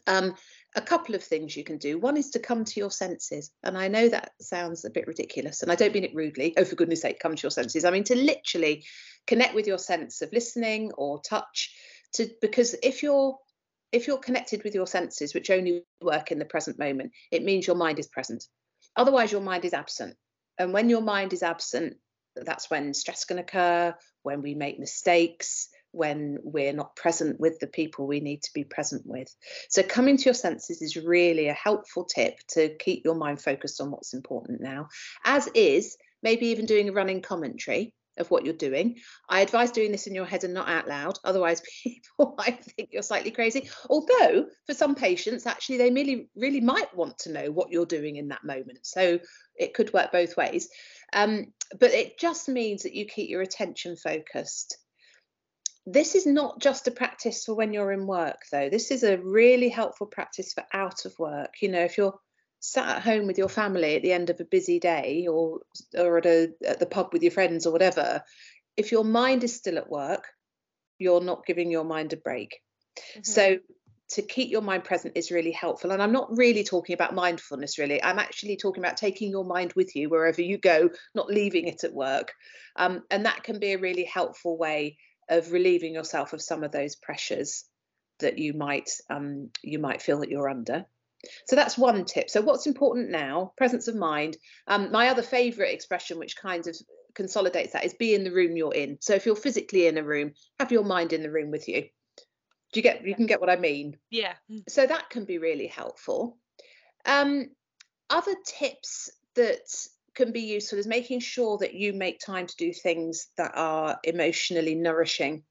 Um, 0.07 0.35
a 0.77 0.83
couple 0.83 1.15
of 1.15 1.25
things 1.25 1.57
you 1.57 1.65
can 1.65 1.79
do. 1.79 1.99
One 1.99 2.17
is 2.17 2.31
to 2.31 2.39
come 2.39 2.65
to 2.65 2.81
your 2.81 2.91
senses. 2.91 3.51
And 3.63 3.77
I 3.77 3.89
know 3.89 4.09
that 4.09 4.33
sounds 4.41 4.85
a 4.85 4.91
bit 4.91 5.07
ridiculous, 5.07 5.63
and 5.63 5.73
I 5.73 5.75
don't 5.75 5.95
mean 5.95 6.05
it 6.05 6.15
rudely. 6.15 6.55
Oh, 6.57 6.65
for 6.65 6.77
goodness 6.77 7.03
sake, 7.03 7.19
come 7.21 7.35
to 7.35 7.43
your 7.43 7.51
senses. 7.51 7.85
I 7.85 7.91
mean 7.91 8.05
to 8.05 8.17
literally 8.17 8.85
connect 9.27 9.55
with 9.55 9.67
your 9.67 9.79
sense 9.79 10.21
of 10.23 10.33
listening 10.33 10.93
or 10.97 11.21
touch. 11.21 11.75
To 12.15 12.29
because 12.41 12.75
if 12.83 13.03
you're 13.03 13.39
if 13.93 14.07
you're 14.07 14.19
connected 14.19 14.63
with 14.65 14.75
your 14.75 14.87
senses, 14.87 15.33
which 15.33 15.51
only 15.51 15.85
work 16.03 16.31
in 16.31 16.39
the 16.39 16.45
present 16.45 16.79
moment, 16.79 17.13
it 17.31 17.43
means 17.43 17.67
your 17.67 17.77
mind 17.77 17.99
is 17.99 18.07
present. 18.07 18.45
Otherwise, 18.97 19.33
your 19.33 19.41
mind 19.41 19.65
is 19.65 19.73
absent. 19.73 20.17
And 20.59 20.73
when 20.73 20.91
your 20.91 21.01
mind 21.01 21.33
is 21.33 21.43
absent, 21.43 21.97
that's 22.37 22.69
when 22.71 22.93
stress 22.93 23.25
can 23.25 23.39
occur, 23.39 23.95
when 24.23 24.43
we 24.43 24.55
make 24.55 24.79
mistakes, 24.79 25.69
when 25.93 26.39
we're 26.43 26.73
not 26.73 26.97
present 26.97 27.41
with 27.41 27.59
the 27.59 27.67
people 27.67 28.07
we 28.07 28.21
need 28.21 28.43
to 28.43 28.51
be 28.55 28.65
present 28.65 29.03
with. 29.05 29.35
So, 29.69 29.83
coming 29.83 30.17
to 30.17 30.25
your 30.25 30.35
senses 30.35 30.83
is 30.83 30.97
really 30.97 31.49
a 31.49 31.55
helpful 31.55 32.05
tip 32.05 32.39
to 32.49 32.75
keep 32.77 33.05
your 33.05 33.15
mind 33.15 33.41
focused 33.41 33.81
on 33.81 33.91
what's 33.91 34.15
important 34.15 34.61
now, 34.61 34.89
as 35.25 35.49
is 35.55 35.97
maybe 36.23 36.47
even 36.47 36.67
doing 36.67 36.89
a 36.89 36.93
running 36.93 37.23
commentary 37.23 37.95
of 38.19 38.31
what 38.31 38.45
you're 38.45 38.55
doing. 38.55 38.97
I 39.29 39.41
advise 39.41 39.71
doing 39.71 39.93
this 39.93 40.07
in 40.07 40.15
your 40.15 40.25
head 40.25 40.45
and 40.45 40.53
not 40.53 40.69
out 40.69 40.89
loud, 40.89 41.19
otherwise, 41.25 41.63
people 41.83 42.35
might 42.37 42.65
think 42.65 42.91
you're 42.93 43.03
slightly 43.03 43.31
crazy. 43.31 43.71
Although, 43.89 44.47
for 44.67 44.75
some 44.75 44.95
patients, 44.95 45.47
actually, 45.47 45.79
they 45.79 45.91
really, 45.91 46.29
really 46.37 46.61
might 46.61 46.95
want 46.97 47.19
to 47.21 47.33
know 47.33 47.51
what 47.51 47.71
you're 47.71 47.87
doing 47.87 48.17
in 48.17 48.29
that 48.29 48.45
moment. 48.45 48.81
So, 48.83 49.19
it 49.57 49.75
could 49.75 49.93
work 49.93 50.13
both 50.13 50.37
ways. 50.37 50.69
Um, 51.13 51.53
but 51.79 51.93
it 51.93 52.19
just 52.19 52.49
means 52.49 52.83
that 52.83 52.95
you 52.95 53.07
keep 53.07 53.31
your 53.31 53.43
attention 53.43 53.97
focused 53.97 54.77
this 55.93 56.15
is 56.15 56.27
not 56.27 56.61
just 56.61 56.87
a 56.87 56.91
practice 56.91 57.45
for 57.45 57.55
when 57.55 57.73
you're 57.73 57.93
in 57.93 58.07
work, 58.07 58.43
though. 58.53 58.69
This 58.69 58.91
is 58.91 59.03
a 59.03 59.19
really 59.19 59.69
helpful 59.69 60.07
practice 60.07 60.53
for 60.53 60.65
out 60.73 61.05
of 61.07 61.19
work. 61.19 61.55
You 61.63 61.71
know, 61.71 61.83
if 61.83 61.97
you're 61.97 62.19
sat 62.61 62.97
at 62.97 63.03
home 63.03 63.27
with 63.27 63.39
your 63.39 63.49
family 63.49 63.95
at 63.97 64.03
the 64.03 64.13
end 64.13 64.31
of 64.31 64.41
a 64.41 64.45
busy 64.45 64.81
day 64.81 65.27
or 65.31 65.61
or 65.97 66.19
at 66.19 66.27
a 66.27 66.49
at 66.67 66.81
the 66.81 66.87
pub 66.87 67.11
with 67.13 67.23
your 67.23 67.33
friends 67.33 67.67
or 67.67 67.73
whatever, 67.73 68.23
if 68.77 68.93
your 68.93 69.05
mind 69.05 69.45
is 69.45 69.55
still 69.55 69.79
at 69.79 69.91
work, 69.91 70.27
you're 70.99 71.23
not 71.23 71.47
giving 71.47 71.71
your 71.71 71.85
mind 71.85 72.13
a 72.13 72.17
break. 72.17 72.61
Mm-hmm. 73.13 73.23
So 73.23 73.59
to 74.11 74.23
keep 74.23 74.51
your 74.51 74.63
mind 74.63 74.85
present 74.85 75.17
is 75.17 75.31
really 75.31 75.53
helpful. 75.53 75.91
And 75.91 76.03
I'm 76.03 76.13
not 76.13 76.37
really 76.37 76.65
talking 76.65 76.95
about 76.95 77.15
mindfulness, 77.15 77.79
really. 77.79 78.03
I'm 78.03 78.19
actually 78.19 78.57
talking 78.57 78.83
about 78.83 78.97
taking 78.97 79.31
your 79.31 79.45
mind 79.45 79.75
with 79.75 79.95
you 79.95 80.09
wherever 80.09 80.41
you 80.41 80.59
go, 80.59 80.91
not 81.15 81.29
leaving 81.29 81.67
it 81.67 81.85
at 81.85 81.93
work. 81.93 82.33
Um, 82.77 83.03
and 83.11 83.27
that 83.27 83.43
can 83.43 83.59
be 83.59 83.73
a 83.73 83.79
really 83.79 84.05
helpful 84.05 84.57
way 84.57 84.97
of 85.29 85.53
relieving 85.53 85.95
yourself 85.95 86.33
of 86.33 86.43
some 86.43 86.65
of 86.65 86.73
those 86.73 86.97
pressures 86.97 87.65
that 88.21 88.39
you 88.39 88.53
might 88.53 88.91
um, 89.11 89.51
you 89.63 89.79
might 89.79 90.03
feel 90.03 90.21
that 90.21 90.31
you're 90.31 90.49
under. 90.49 90.85
So 91.47 91.57
that's 91.57 91.77
one 91.77 92.05
tip. 92.05 92.31
So 92.31 92.41
what's 92.41 92.67
important 92.67 93.11
now? 93.11 93.53
Presence 93.57 93.89
of 93.89 93.97
mind. 93.97 94.37
Um, 94.67 94.93
my 94.93 95.09
other 95.09 95.23
favourite 95.23 95.75
expression, 95.75 96.19
which 96.19 96.37
kind 96.37 96.67
of 96.67 96.77
consolidates 97.15 97.73
that, 97.73 97.85
is 97.85 97.95
be 97.95 98.15
in 98.15 98.23
the 98.23 98.31
room 98.31 98.57
you're 98.57 98.75
in. 98.75 98.99
So 99.01 99.15
if 99.15 99.27
you're 99.27 99.35
physically 99.35 99.87
in 99.87 99.99
a 99.99 100.05
room, 100.05 100.33
have 100.61 100.71
your 100.71 100.85
mind 100.85 101.13
in 101.13 101.23
the 101.23 101.31
room 101.31 101.51
with 101.51 101.69
you. 101.69 101.83
Do 102.73 102.79
you 102.79 102.83
get? 102.83 103.05
You 103.05 103.15
can 103.15 103.27
get 103.27 103.41
what 103.41 103.51
I 103.51 103.57
mean. 103.57 103.97
Yeah. 104.11 104.35
So 104.69 104.87
that 104.87 105.11
can 105.11 105.25
be 105.25 105.39
really 105.39 105.67
helpful. 105.67 106.37
Um, 107.05 107.51
other 108.11 108.35
tips 108.45 109.11
that 109.35 109.69
can 110.19 110.33
be 110.33 110.41
useful 110.41 110.81
is 110.81 110.87
making 110.87 111.21
sure 111.21 111.59
that 111.59 111.75
you 111.75 111.93
make 111.93 112.19
time 112.19 112.47
to 112.47 112.57
do 112.57 112.73
things 112.73 113.29
that 113.37 113.53
are 113.55 113.99
emotionally 114.03 114.75
nourishing 114.75 115.45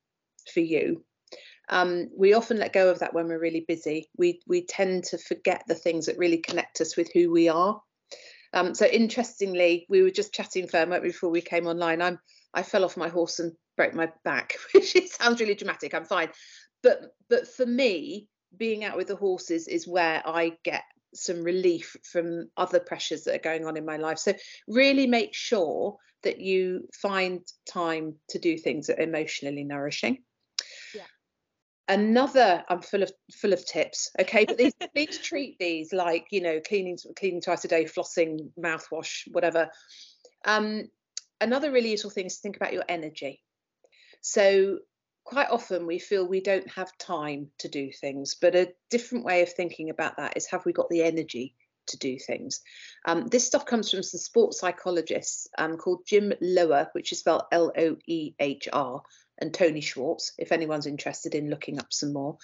for 0.53 0.59
you. 0.59 1.05
Um, 1.69 2.09
we 2.15 2.33
often 2.33 2.57
let 2.57 2.73
go 2.73 2.89
of 2.89 2.99
that 2.99 3.13
when 3.13 3.27
we're 3.27 3.39
really 3.39 3.63
busy. 3.65 4.09
We 4.17 4.41
we 4.45 4.65
tend 4.65 5.05
to 5.05 5.17
forget 5.17 5.63
the 5.67 5.75
things 5.75 6.05
that 6.05 6.17
really 6.17 6.39
connect 6.39 6.81
us 6.81 6.97
with 6.97 7.09
who 7.13 7.31
we 7.31 7.47
are. 7.47 7.81
Um, 8.53 8.75
so 8.75 8.85
interestingly, 8.85 9.85
we 9.89 10.01
were 10.01 10.11
just 10.11 10.33
chatting 10.33 10.67
Fern 10.67 10.89
before 11.01 11.29
we 11.29 11.41
came 11.41 11.65
online. 11.65 12.01
I'm 12.01 12.19
I 12.53 12.63
fell 12.63 12.83
off 12.83 12.97
my 12.97 13.09
horse 13.09 13.39
and 13.39 13.53
broke 13.77 13.93
my 13.93 14.09
back, 14.25 14.55
which 14.73 14.97
sounds 15.07 15.39
really 15.39 15.55
dramatic. 15.55 15.93
I'm 15.93 16.05
fine, 16.05 16.29
but 16.83 16.99
but 17.29 17.47
for 17.47 17.65
me, 17.65 18.27
being 18.55 18.83
out 18.83 18.97
with 18.97 19.07
the 19.07 19.15
horses 19.15 19.69
is 19.69 19.87
where 19.87 20.21
I 20.25 20.57
get 20.63 20.83
some 21.17 21.43
relief 21.43 21.95
from 22.03 22.49
other 22.57 22.79
pressures 22.79 23.23
that 23.23 23.35
are 23.35 23.39
going 23.39 23.65
on 23.65 23.77
in 23.77 23.85
my 23.85 23.97
life. 23.97 24.19
So 24.19 24.33
really 24.67 25.07
make 25.07 25.33
sure 25.33 25.97
that 26.23 26.39
you 26.39 26.87
find 26.93 27.41
time 27.71 28.15
to 28.29 28.39
do 28.39 28.57
things 28.57 28.87
that 28.87 28.99
are 28.99 29.03
emotionally 29.03 29.63
nourishing. 29.63 30.23
Yeah. 30.93 31.03
another 31.87 32.63
i'm 32.69 32.81
full 32.81 33.03
of 33.03 33.11
full 33.33 33.53
of 33.53 33.65
tips 33.65 34.11
okay 34.19 34.45
but 34.45 34.57
these 34.57 34.73
please 34.93 35.17
treat 35.19 35.57
these 35.59 35.93
like 35.93 36.25
you 36.31 36.41
know 36.41 36.59
cleaning 36.59 36.97
cleaning 37.17 37.41
twice 37.41 37.63
a 37.65 37.67
day 37.67 37.85
flossing 37.85 38.49
mouthwash 38.59 39.23
whatever 39.31 39.69
um 40.45 40.83
another 41.39 41.71
really 41.71 41.91
useful 41.91 42.09
thing 42.09 42.25
is 42.25 42.35
to 42.35 42.41
think 42.41 42.57
about 42.57 42.73
your 42.73 42.83
energy 42.89 43.41
so 44.21 44.79
quite 45.27 45.49
often 45.49 45.85
we 45.85 45.99
feel 45.99 46.25
we 46.25 46.41
don't 46.41 46.69
have 46.71 46.97
time 46.97 47.49
to 47.59 47.67
do 47.67 47.91
things 47.91 48.35
but 48.39 48.55
a 48.55 48.71
different 48.89 49.25
way 49.25 49.41
of 49.41 49.51
thinking 49.51 49.89
about 49.89 50.15
that 50.17 50.37
is 50.37 50.47
have 50.47 50.65
we 50.65 50.71
got 50.71 50.89
the 50.89 51.03
energy 51.03 51.53
to 51.85 51.97
do 51.97 52.17
things 52.17 52.61
um, 53.05 53.27
this 53.27 53.45
stuff 53.45 53.65
comes 53.65 53.91
from 53.91 54.01
some 54.03 54.19
sports 54.19 54.59
psychologists 54.59 55.47
um, 55.57 55.75
called 55.75 55.99
jim 56.07 56.33
loehr 56.41 56.87
which 56.93 57.11
is 57.11 57.19
spelled 57.19 57.43
l-o-e-h-r 57.51 59.01
and 59.39 59.53
Tony 59.53 59.81
Schwartz, 59.81 60.33
if 60.37 60.51
anyone's 60.51 60.87
interested 60.87 61.35
in 61.35 61.49
looking 61.49 61.79
up 61.79 61.93
some 61.93 62.13
more. 62.13 62.37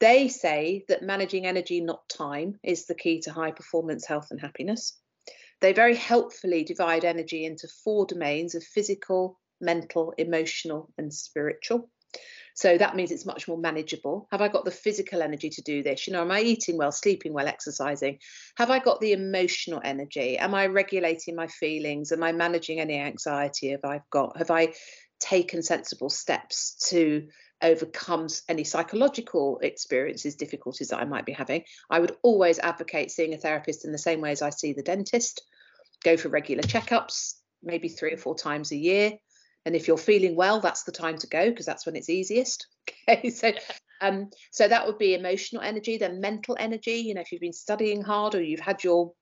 They 0.00 0.28
say 0.28 0.84
that 0.88 1.02
managing 1.02 1.46
energy, 1.46 1.80
not 1.80 2.08
time, 2.08 2.58
is 2.62 2.86
the 2.86 2.94
key 2.94 3.20
to 3.20 3.32
high 3.32 3.52
performance, 3.52 4.04
health, 4.04 4.28
and 4.30 4.40
happiness. 4.40 4.98
They 5.60 5.72
very 5.72 5.94
helpfully 5.94 6.64
divide 6.64 7.04
energy 7.04 7.44
into 7.44 7.68
four 7.84 8.04
domains 8.04 8.56
of 8.56 8.64
physical, 8.64 9.38
mental, 9.62 10.12
emotional, 10.18 10.92
and 10.98 11.12
spiritual. 11.12 11.88
So 12.54 12.76
that 12.76 12.94
means 12.94 13.10
it's 13.10 13.24
much 13.24 13.48
more 13.48 13.56
manageable. 13.56 14.28
Have 14.30 14.42
I 14.42 14.48
got 14.48 14.66
the 14.66 14.70
physical 14.70 15.22
energy 15.22 15.48
to 15.48 15.62
do 15.62 15.82
this? 15.82 16.06
You 16.06 16.12
know, 16.12 16.20
am 16.20 16.30
I 16.30 16.42
eating 16.42 16.76
well, 16.76 16.92
sleeping 16.92 17.32
well, 17.32 17.48
exercising? 17.48 18.18
Have 18.58 18.70
I 18.70 18.78
got 18.78 19.00
the 19.00 19.12
emotional 19.12 19.80
energy? 19.82 20.36
Am 20.36 20.54
I 20.54 20.66
regulating 20.66 21.34
my 21.34 21.46
feelings? 21.46 22.12
Am 22.12 22.22
I 22.22 22.32
managing 22.32 22.80
any 22.80 22.98
anxiety 22.98 23.70
have 23.70 23.84
I 23.84 24.02
got? 24.10 24.36
Have 24.36 24.50
I 24.50 24.74
taken 25.20 25.62
sensible 25.62 26.10
steps 26.10 26.88
to 26.90 27.28
overcome 27.62 28.26
any 28.48 28.64
psychological 28.64 29.58
experiences, 29.62 30.34
difficulties 30.34 30.88
that 30.88 30.98
I 30.98 31.04
might 31.04 31.24
be 31.24 31.32
having, 31.32 31.62
I 31.88 32.00
would 32.00 32.16
always 32.22 32.58
advocate 32.58 33.10
seeing 33.10 33.34
a 33.34 33.38
therapist 33.38 33.84
in 33.84 33.92
the 33.92 33.98
same 33.98 34.20
way 34.20 34.32
as 34.32 34.42
I 34.42 34.50
see 34.50 34.72
the 34.72 34.82
dentist. 34.82 35.42
Go 36.04 36.16
for 36.16 36.28
regular 36.28 36.62
checkups, 36.62 37.34
maybe 37.62 37.88
three 37.88 38.12
or 38.12 38.16
four 38.16 38.34
times 38.34 38.72
a 38.72 38.76
year. 38.76 39.12
And 39.64 39.76
if 39.76 39.86
you're 39.86 39.98
feeling 39.98 40.36
well, 40.36 40.60
that's 40.60 40.84
the 40.84 40.92
time 40.92 41.18
to 41.18 41.26
go 41.26 41.50
because 41.50 41.66
that's 41.66 41.86
when 41.86 41.96
it's 41.96 42.10
easiest. 42.10 42.66
Okay, 43.08 43.30
so 43.30 43.52
um, 44.00 44.30
so 44.50 44.66
that 44.66 44.86
would 44.86 44.98
be 44.98 45.14
emotional 45.14 45.62
energy, 45.62 45.98
then 45.98 46.20
mental 46.20 46.56
energy. 46.58 46.96
You 46.96 47.14
know, 47.14 47.20
if 47.20 47.30
you've 47.30 47.40
been 47.40 47.52
studying 47.52 48.02
hard 48.02 48.34
or 48.34 48.42
you've 48.42 48.60
had 48.60 48.82
your 48.82 49.12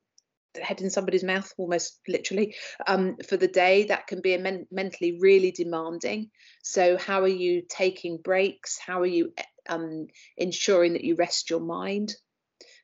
head 0.61 0.80
in 0.80 0.90
somebody's 0.90 1.25
mouth 1.25 1.52
almost 1.59 2.00
literally 2.09 2.54
um, 2.87 3.16
for 3.28 3.37
the 3.37 3.49
day 3.49 3.85
that 3.85 4.06
can 4.06 4.20
be 4.20 4.37
men- 4.37 4.66
mentally 4.70 5.18
really 5.20 5.52
demanding 5.52 6.30
so 6.62 6.97
how 6.97 7.20
are 7.20 7.28
you 7.28 7.62
taking 7.68 8.18
breaks 8.18 8.78
how 8.78 9.00
are 9.00 9.06
you 9.06 9.32
eh, 9.38 9.44
um, 9.68 10.09
ensuring 10.37 10.94
that 10.94 11.04
you 11.04 11.14
rest 11.14 11.50
your 11.50 11.61
mind 11.61 12.14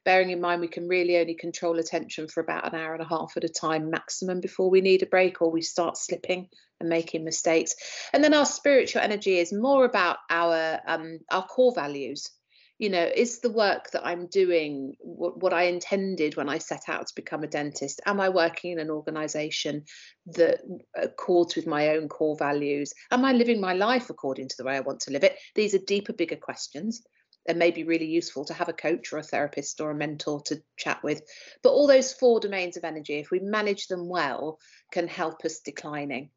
bearing 0.07 0.31
in 0.31 0.41
mind 0.41 0.61
we 0.63 0.69
can 0.69 0.89
really 0.89 1.19
only 1.19 1.35
control 1.35 1.79
attention 1.79 2.29
for 2.29 2.41
about 2.41 2.73
an 2.73 2.79
hour 2.79 2.95
and 2.95 3.03
a 3.03 3.09
half 3.09 3.33
at 3.37 3.45
a 3.45 3.49
time 3.49 3.91
maximum 3.91 4.41
before 4.41 4.71
we 4.71 4.81
need 4.81 5.03
a 5.03 5.07
break 5.07 5.43
or 5.43 5.51
we 5.51 5.61
start 5.61 5.99
slipping 5.99 6.49
and 6.81 6.89
making 6.89 7.25
mistakes. 7.25 7.75
And 8.13 8.23
then 8.23 8.33
our 8.33 8.47
spiritual 8.47 9.03
energy 9.03 9.39
is 9.39 9.53
more 9.53 9.85
about 9.85 10.19
our 10.31 10.81
um, 10.87 11.19
our 11.31 11.45
core 11.45 11.75
values. 11.75 12.31
You 12.79 12.91
know 12.91 13.11
is 13.15 13.41
the 13.41 13.51
work 13.51 13.91
that 13.93 14.07
i'm 14.07 14.27
doing 14.27 14.97
what, 15.01 15.41
what, 15.43 15.55
i 15.55 15.63
intended 15.63 16.37
when 16.37 16.51
i 16.51 16.59
set 16.59 16.83
out 16.89 17.07
to 17.07 17.15
become 17.17 17.43
a 17.43 17.47
dentist? 17.47 18.03
Am 18.05 18.21
i 18.21 18.29
working 18.29 18.73
in 18.73 18.79
an 18.79 18.91
organization 18.91 19.85
that 20.27 20.61
accords 20.95 21.57
with 21.57 21.67
my 21.67 21.97
own 21.97 22.09
core 22.11 22.37
values? 22.37 22.93
Am 23.11 23.25
i 23.25 23.33
living 23.33 23.63
my 23.63 23.73
life 23.73 24.11
according 24.11 24.49
to 24.49 24.55
the 24.59 24.65
way 24.65 24.77
i 24.77 24.81
want 24.81 25.01
to 25.01 25.11
live 25.11 25.25
it? 25.25 25.39
These 25.55 25.75
are 25.75 25.79
deeper 25.79 26.13
bigger 26.13 26.37
questions 26.37 27.03
and 27.49 27.59
may 27.59 27.71
be 27.71 27.85
really 27.85 28.07
useful 28.07 28.45
to 28.45 28.55
have 28.55 28.69
a 28.69 28.73
coach 28.73 29.13
or 29.13 29.19
a 29.19 29.23
therapist 29.23 29.81
or 29.81 29.91
a 29.91 29.95
mentor 29.95 30.41
to 30.43 30.63
chat 30.77 31.03
with 31.03 31.23
but 31.63 31.71
all 31.71 31.87
those 31.87 32.13
four 32.13 32.41
domains 32.41 32.77
of 32.77 32.85
energy 32.85 33.19
if 33.19 33.31
we 33.31 33.41
manage 33.41 33.87
them 33.89 34.09
well 34.09 34.59
can 34.93 35.09
help 35.09 35.45
us 35.45 35.61
declining 35.61 36.31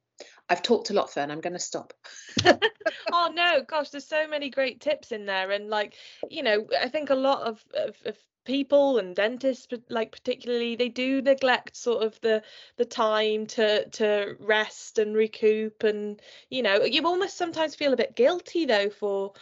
I've 0.50 0.64
talked 0.64 0.90
a 0.90 0.94
lot, 0.94 1.14
Fern. 1.14 1.32
I'm 1.32 1.40
going 1.40 1.54
to 1.54 1.60
stop. 1.60 1.94
oh 2.46 3.32
no, 3.34 3.64
gosh, 3.66 3.90
there's 3.90 4.08
so 4.08 4.28
many 4.28 4.50
great 4.50 4.82
tips 4.82 5.12
in 5.12 5.26
there, 5.26 5.52
and 5.52 5.70
like 5.70 5.96
you 6.30 6.44
know, 6.44 6.68
I 6.78 6.90
think 6.90 7.10
a 7.10 7.16
lot 7.16 7.44
of, 7.44 7.64
of, 7.74 7.96
of 8.06 8.18
people 8.46 8.98
and 8.98 9.16
dentists 9.16 9.68
like 9.90 10.12
particularly 10.12 10.76
they 10.76 10.90
do 10.90 11.22
neglect 11.22 11.76
sort 11.76 12.02
of 12.02 12.20
the 12.22 12.42
the 12.78 12.86
time 12.86 13.46
to 13.46 13.88
to 13.90 14.36
rest 14.40 14.98
and 14.98 15.16
recoup 15.16 15.84
and 15.84 16.20
you 16.50 16.64
know 16.64 16.84
you 16.84 17.06
almost 17.06 17.38
sometimes 17.38 17.76
feel 17.76 17.94
a 17.94 17.98
bit 17.98 18.16
guilty 18.16 18.66
though 18.66 18.90
for 18.90 19.34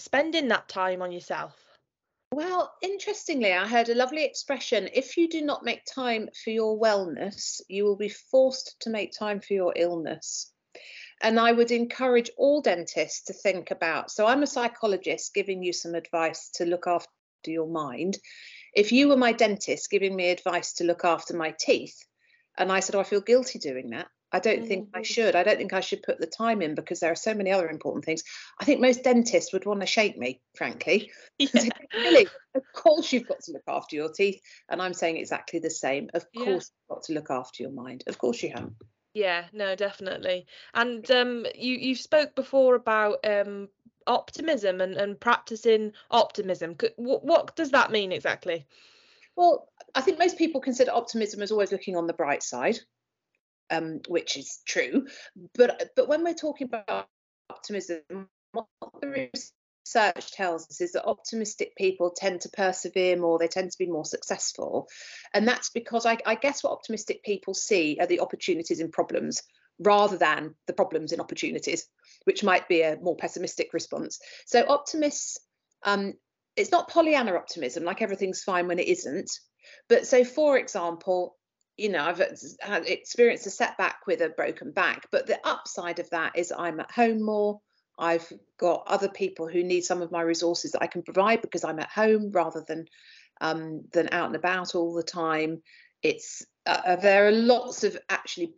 spending 0.00 0.48
that 0.48 0.68
time 0.68 1.02
on 1.02 1.12
yourself 1.12 1.68
well, 2.30 2.74
interestingly, 2.82 3.54
I 3.54 3.66
heard 3.66 3.88
a 3.88 3.94
lovely 3.94 4.24
expression 4.24 4.90
if 4.92 5.16
you 5.16 5.28
do 5.28 5.40
not 5.40 5.64
make 5.64 5.84
time 5.86 6.28
for 6.44 6.50
your 6.50 6.78
wellness, 6.78 7.62
you 7.68 7.84
will 7.84 7.96
be 7.96 8.10
forced 8.10 8.76
to 8.80 8.90
make 8.90 9.12
time 9.12 9.40
for 9.40 9.54
your 9.54 9.72
illness. 9.74 10.52
And 11.22 11.40
I 11.40 11.52
would 11.52 11.70
encourage 11.70 12.30
all 12.36 12.60
dentists 12.60 13.24
to 13.24 13.32
think 13.32 13.70
about. 13.70 14.10
So, 14.10 14.26
I'm 14.26 14.42
a 14.42 14.46
psychologist 14.46 15.32
giving 15.32 15.62
you 15.62 15.72
some 15.72 15.94
advice 15.94 16.50
to 16.56 16.66
look 16.66 16.86
after 16.86 17.08
your 17.46 17.66
mind. 17.66 18.18
If 18.74 18.92
you 18.92 19.08
were 19.08 19.16
my 19.16 19.32
dentist 19.32 19.90
giving 19.90 20.14
me 20.14 20.28
advice 20.28 20.74
to 20.74 20.84
look 20.84 21.04
after 21.04 21.34
my 21.34 21.54
teeth, 21.58 21.98
and 22.58 22.70
I 22.70 22.80
said, 22.80 22.94
Oh, 22.94 23.00
I 23.00 23.04
feel 23.04 23.22
guilty 23.22 23.58
doing 23.58 23.90
that, 23.90 24.08
I 24.30 24.40
don't 24.40 24.58
mm-hmm. 24.58 24.68
think 24.68 24.88
I 24.94 25.00
mm. 25.00 25.06
should. 25.06 25.34
I 25.34 25.42
don't 25.42 25.56
think 25.56 25.72
I 25.72 25.80
should 25.80 26.02
put 26.02 26.18
the 26.18 26.26
time 26.26 26.60
in 26.60 26.74
because 26.74 27.00
there 27.00 27.12
are 27.12 27.16
so 27.16 27.34
many 27.34 27.50
other 27.50 27.68
important 27.68 28.04
things. 28.04 28.22
I 28.60 28.64
think 28.64 28.80
most 28.80 29.02
dentists 29.02 29.52
would 29.52 29.64
want 29.64 29.80
to 29.80 29.86
shake 29.86 30.18
me, 30.18 30.40
frankly. 30.54 31.10
Yeah. 31.38 31.68
really, 31.94 32.26
of 32.56 32.62
course 32.74 33.12
you've 33.12 33.28
got 33.28 33.40
to 33.44 33.52
look 33.52 33.62
after 33.68 33.94
your 33.94 34.10
teeth. 34.10 34.40
And 34.68 34.82
I'm 34.82 34.92
saying 34.92 35.16
exactly 35.16 35.60
the 35.60 35.70
same. 35.70 36.10
Of 36.12 36.26
course 36.32 36.46
yeah. 36.46 36.52
you've 36.52 36.88
got 36.88 37.02
to 37.04 37.12
look 37.12 37.30
after 37.30 37.62
your 37.62 37.70
mind. 37.70 38.02
Of 38.08 38.18
course 38.18 38.42
you 38.42 38.50
have. 38.50 38.70
Yeah, 39.14 39.44
no, 39.52 39.76
definitely. 39.76 40.46
And 40.74 41.08
um, 41.12 41.46
you 41.54 41.74
you 41.76 41.94
spoke 41.94 42.34
before 42.34 42.74
about 42.74 43.24
um, 43.24 43.68
optimism 44.08 44.80
and, 44.80 44.94
and 44.94 45.20
practicing 45.20 45.92
optimism. 46.10 46.76
What, 46.96 47.24
what 47.24 47.54
does 47.54 47.70
that 47.70 47.92
mean 47.92 48.10
exactly? 48.10 48.66
Well, 49.36 49.68
I 49.94 50.00
think 50.00 50.18
most 50.18 50.38
people 50.38 50.60
consider 50.60 50.90
optimism 50.90 51.42
as 51.42 51.52
always 51.52 51.70
looking 51.70 51.96
on 51.96 52.08
the 52.08 52.12
bright 52.12 52.42
side 52.42 52.80
um, 53.70 54.00
which 54.08 54.36
is 54.36 54.60
true. 54.66 55.06
But 55.54 55.90
but 55.96 56.08
when 56.08 56.24
we're 56.24 56.34
talking 56.34 56.66
about 56.66 57.08
optimism, 57.50 58.28
what 58.52 58.66
the 59.00 59.30
research 59.94 60.32
tells 60.32 60.68
us 60.68 60.80
is 60.80 60.92
that 60.92 61.06
optimistic 61.06 61.74
people 61.76 62.12
tend 62.14 62.42
to 62.42 62.50
persevere 62.50 63.16
more, 63.16 63.38
they 63.38 63.48
tend 63.48 63.70
to 63.70 63.78
be 63.78 63.86
more 63.86 64.04
successful. 64.04 64.88
And 65.32 65.46
that's 65.46 65.70
because 65.70 66.06
I, 66.06 66.18
I 66.26 66.34
guess 66.34 66.62
what 66.62 66.72
optimistic 66.72 67.22
people 67.22 67.54
see 67.54 67.98
are 68.00 68.06
the 68.06 68.20
opportunities 68.20 68.80
in 68.80 68.90
problems 68.90 69.42
rather 69.78 70.16
than 70.16 70.54
the 70.66 70.72
problems 70.72 71.12
in 71.12 71.20
opportunities, 71.20 71.86
which 72.24 72.44
might 72.44 72.68
be 72.68 72.82
a 72.82 72.98
more 73.00 73.16
pessimistic 73.16 73.72
response. 73.72 74.18
So 74.46 74.64
optimists, 74.68 75.38
um, 75.84 76.14
it's 76.56 76.72
not 76.72 76.90
Pollyanna 76.90 77.34
optimism, 77.34 77.84
like 77.84 78.02
everything's 78.02 78.42
fine 78.42 78.66
when 78.66 78.80
it 78.80 78.88
isn't. 78.88 79.30
But 79.88 80.06
so, 80.06 80.24
for 80.24 80.58
example, 80.58 81.36
you 81.78 81.88
know, 81.88 82.04
I've 82.04 82.18
had 82.60 82.86
experienced 82.86 83.46
a 83.46 83.50
setback 83.50 84.06
with 84.06 84.20
a 84.20 84.30
broken 84.30 84.72
back, 84.72 85.06
but 85.12 85.26
the 85.26 85.38
upside 85.44 86.00
of 86.00 86.10
that 86.10 86.36
is 86.36 86.52
I'm 86.56 86.80
at 86.80 86.90
home 86.90 87.22
more. 87.22 87.60
I've 87.96 88.30
got 88.58 88.84
other 88.86 89.08
people 89.08 89.48
who 89.48 89.62
need 89.62 89.82
some 89.82 90.02
of 90.02 90.10
my 90.10 90.22
resources 90.22 90.72
that 90.72 90.82
I 90.82 90.88
can 90.88 91.02
provide 91.02 91.40
because 91.40 91.64
I'm 91.64 91.78
at 91.78 91.90
home 91.90 92.32
rather 92.32 92.64
than 92.66 92.86
um, 93.40 93.84
than 93.92 94.08
out 94.10 94.26
and 94.26 94.36
about 94.36 94.74
all 94.74 94.92
the 94.92 95.04
time. 95.04 95.62
It's 96.02 96.44
uh, 96.66 96.80
uh 96.84 96.96
there 96.96 97.28
are 97.28 97.32
lots 97.32 97.84
of 97.84 97.96
actually 98.08 98.52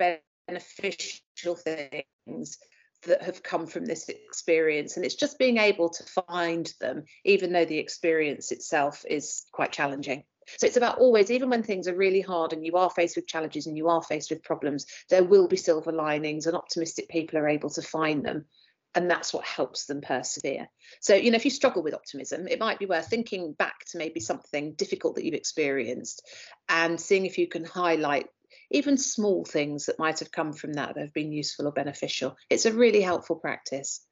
beneficial 0.48 1.56
things 1.56 2.58
that 3.02 3.22
have 3.22 3.42
come 3.42 3.66
from 3.66 3.84
this 3.84 4.08
experience, 4.08 4.96
and 4.96 5.04
it's 5.04 5.14
just 5.14 5.38
being 5.38 5.58
able 5.58 5.90
to 5.90 6.22
find 6.26 6.72
them, 6.80 7.04
even 7.24 7.52
though 7.52 7.66
the 7.66 7.78
experience 7.78 8.50
itself 8.50 9.04
is 9.08 9.44
quite 9.52 9.72
challenging. 9.72 10.24
So 10.59 10.66
it's 10.66 10.76
about 10.76 10.99
always, 10.99 11.30
even 11.30 11.50
when 11.50 11.62
things 11.62 11.88
are 11.88 11.97
really 11.97 12.21
hard 12.21 12.52
and 12.52 12.64
you 12.64 12.76
are 12.76 12.90
faced 12.90 13.16
with 13.16 13.26
challenges 13.26 13.66
and 13.66 13.76
you 13.76 13.88
are 13.88 14.02
faced 14.02 14.30
with 14.30 14.42
problems, 14.42 14.87
there 15.09 15.25
will 15.25 15.49
be 15.49 15.57
silver 15.57 15.92
linings, 15.92 16.47
and 16.47 16.57
optimistic 16.57 17.09
people 17.09 17.38
are 17.38 17.49
able 17.49 17.71
to 17.71 17.83
find 17.83 18.25
them. 18.25 18.47
And 18.95 19.09
that's 19.09 19.33
what 19.33 19.45
helps 19.45 19.87
them 19.87 20.00
persevere. 20.00 20.66
So, 21.00 21.14
you 21.14 21.30
know, 21.30 21.37
if 21.37 21.45
you 21.45 21.50
struggle 21.52 21.83
with 21.83 21.95
optimism, 21.95 22.49
it 22.49 22.59
might 22.59 22.80
be 22.80 22.87
worth 22.87 23.07
thinking 23.07 23.52
back 23.52 23.85
to 23.90 23.99
maybe 23.99 24.19
something 24.19 24.73
difficult 24.73 25.14
that 25.14 25.25
you've 25.25 25.35
experienced 25.35 26.26
and 26.69 27.00
seeing 27.00 27.25
if 27.25 27.38
you 27.38 27.47
can 27.47 27.64
highlight 27.64 28.26
even 28.73 28.97
small 28.99 29.45
things 29.45 29.87
that 29.87 29.99
might 29.99 30.19
have 30.19 30.33
come 30.33 30.52
from 30.52 30.73
that 30.73 30.95
that 30.95 31.00
have 31.00 31.14
been 31.14 31.33
useful 31.33 31.69
or 31.69 31.73
beneficial. 31.73 32.37
It's 32.49 32.66
a 32.66 32.73
really 32.73 33.00
helpful 33.00 33.37
practice. 33.37 34.04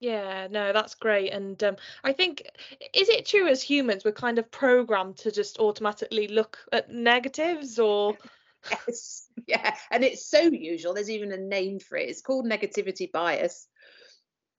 Yeah, 0.00 0.46
no, 0.50 0.72
that's 0.72 0.94
great. 0.94 1.32
And 1.32 1.62
um, 1.64 1.76
I 2.04 2.12
think, 2.12 2.42
is 2.94 3.08
it 3.08 3.26
true 3.26 3.48
as 3.48 3.62
humans 3.62 4.04
we're 4.04 4.12
kind 4.12 4.38
of 4.38 4.50
programmed 4.50 5.18
to 5.18 5.32
just 5.32 5.58
automatically 5.58 6.28
look 6.28 6.58
at 6.72 6.90
negatives 6.90 7.78
or? 7.78 8.16
Yes, 8.88 9.28
yeah, 9.46 9.76
and 9.92 10.02
it's 10.02 10.28
so 10.28 10.40
usual. 10.40 10.92
There's 10.92 11.08
even 11.08 11.30
a 11.30 11.36
name 11.36 11.78
for 11.78 11.96
it. 11.96 12.08
It's 12.08 12.20
called 12.20 12.44
negativity 12.44 13.10
bias. 13.10 13.68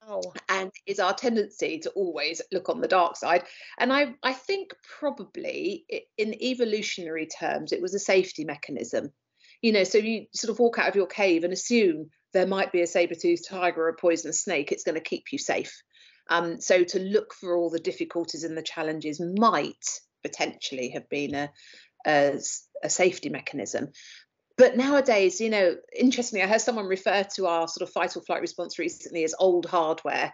Oh. 0.08 0.22
And 0.48 0.72
it's 0.88 1.02
our 1.02 1.14
tendency 1.14 1.80
to 1.80 1.90
always 1.92 2.42
look 2.52 2.70
on 2.70 2.80
the 2.80 2.88
dark 2.88 3.18
side. 3.18 3.44
And 3.78 3.92
I, 3.92 4.16
I 4.24 4.32
think 4.34 4.74
probably 5.00 5.86
in 6.18 6.34
evolutionary 6.34 7.28
terms, 7.28 7.74
it 7.74 7.82
was 7.82 7.94
a 7.94 8.00
safety 8.00 8.46
mechanism. 8.46 9.12
You 9.62 9.74
know, 9.74 9.84
so 9.84 9.98
you 9.98 10.28
sort 10.34 10.50
of 10.50 10.60
walk 10.60 10.80
out 10.80 10.88
of 10.88 10.96
your 10.96 11.06
cave 11.06 11.44
and 11.44 11.52
assume 11.52 12.10
there 12.34 12.48
might 12.48 12.72
be 12.72 12.82
a 12.82 12.88
saber-toothed 12.88 13.48
tiger 13.48 13.84
or 13.84 13.90
a 13.90 13.96
poisonous 13.96 14.44
snake, 14.44 14.72
it's 14.72 14.84
going 14.84 14.96
to 14.96 15.02
keep 15.02 15.32
you 15.32 15.38
safe. 15.38 15.82
Um, 16.30 16.62
so 16.62 16.84
to 16.84 17.00
look 17.00 17.34
for 17.34 17.56
all 17.56 17.70
the 17.70 17.80
difficulties 17.80 18.44
and 18.44 18.58
the 18.58 18.62
challenges 18.62 19.20
might 19.20 19.84
potentially 20.24 20.90
have 20.90 21.10
been 21.10 21.34
a, 21.34 21.50
a, 22.06 22.40
a 22.84 22.90
safety 22.90 23.30
mechanism 23.30 23.90
but 24.60 24.76
nowadays, 24.76 25.40
you 25.40 25.50
know, 25.50 25.78
interestingly, 25.96 26.44
I 26.44 26.48
heard 26.48 26.60
someone 26.60 26.86
refer 26.86 27.24
to 27.36 27.48
our 27.48 27.66
sort 27.70 27.88
of 27.88 27.94
fight 27.94 28.18
or 28.18 28.22
flight 28.22 28.42
response 28.42 28.78
recently 28.78 29.24
as 29.24 29.34
old 29.40 29.66
hardware 29.66 30.34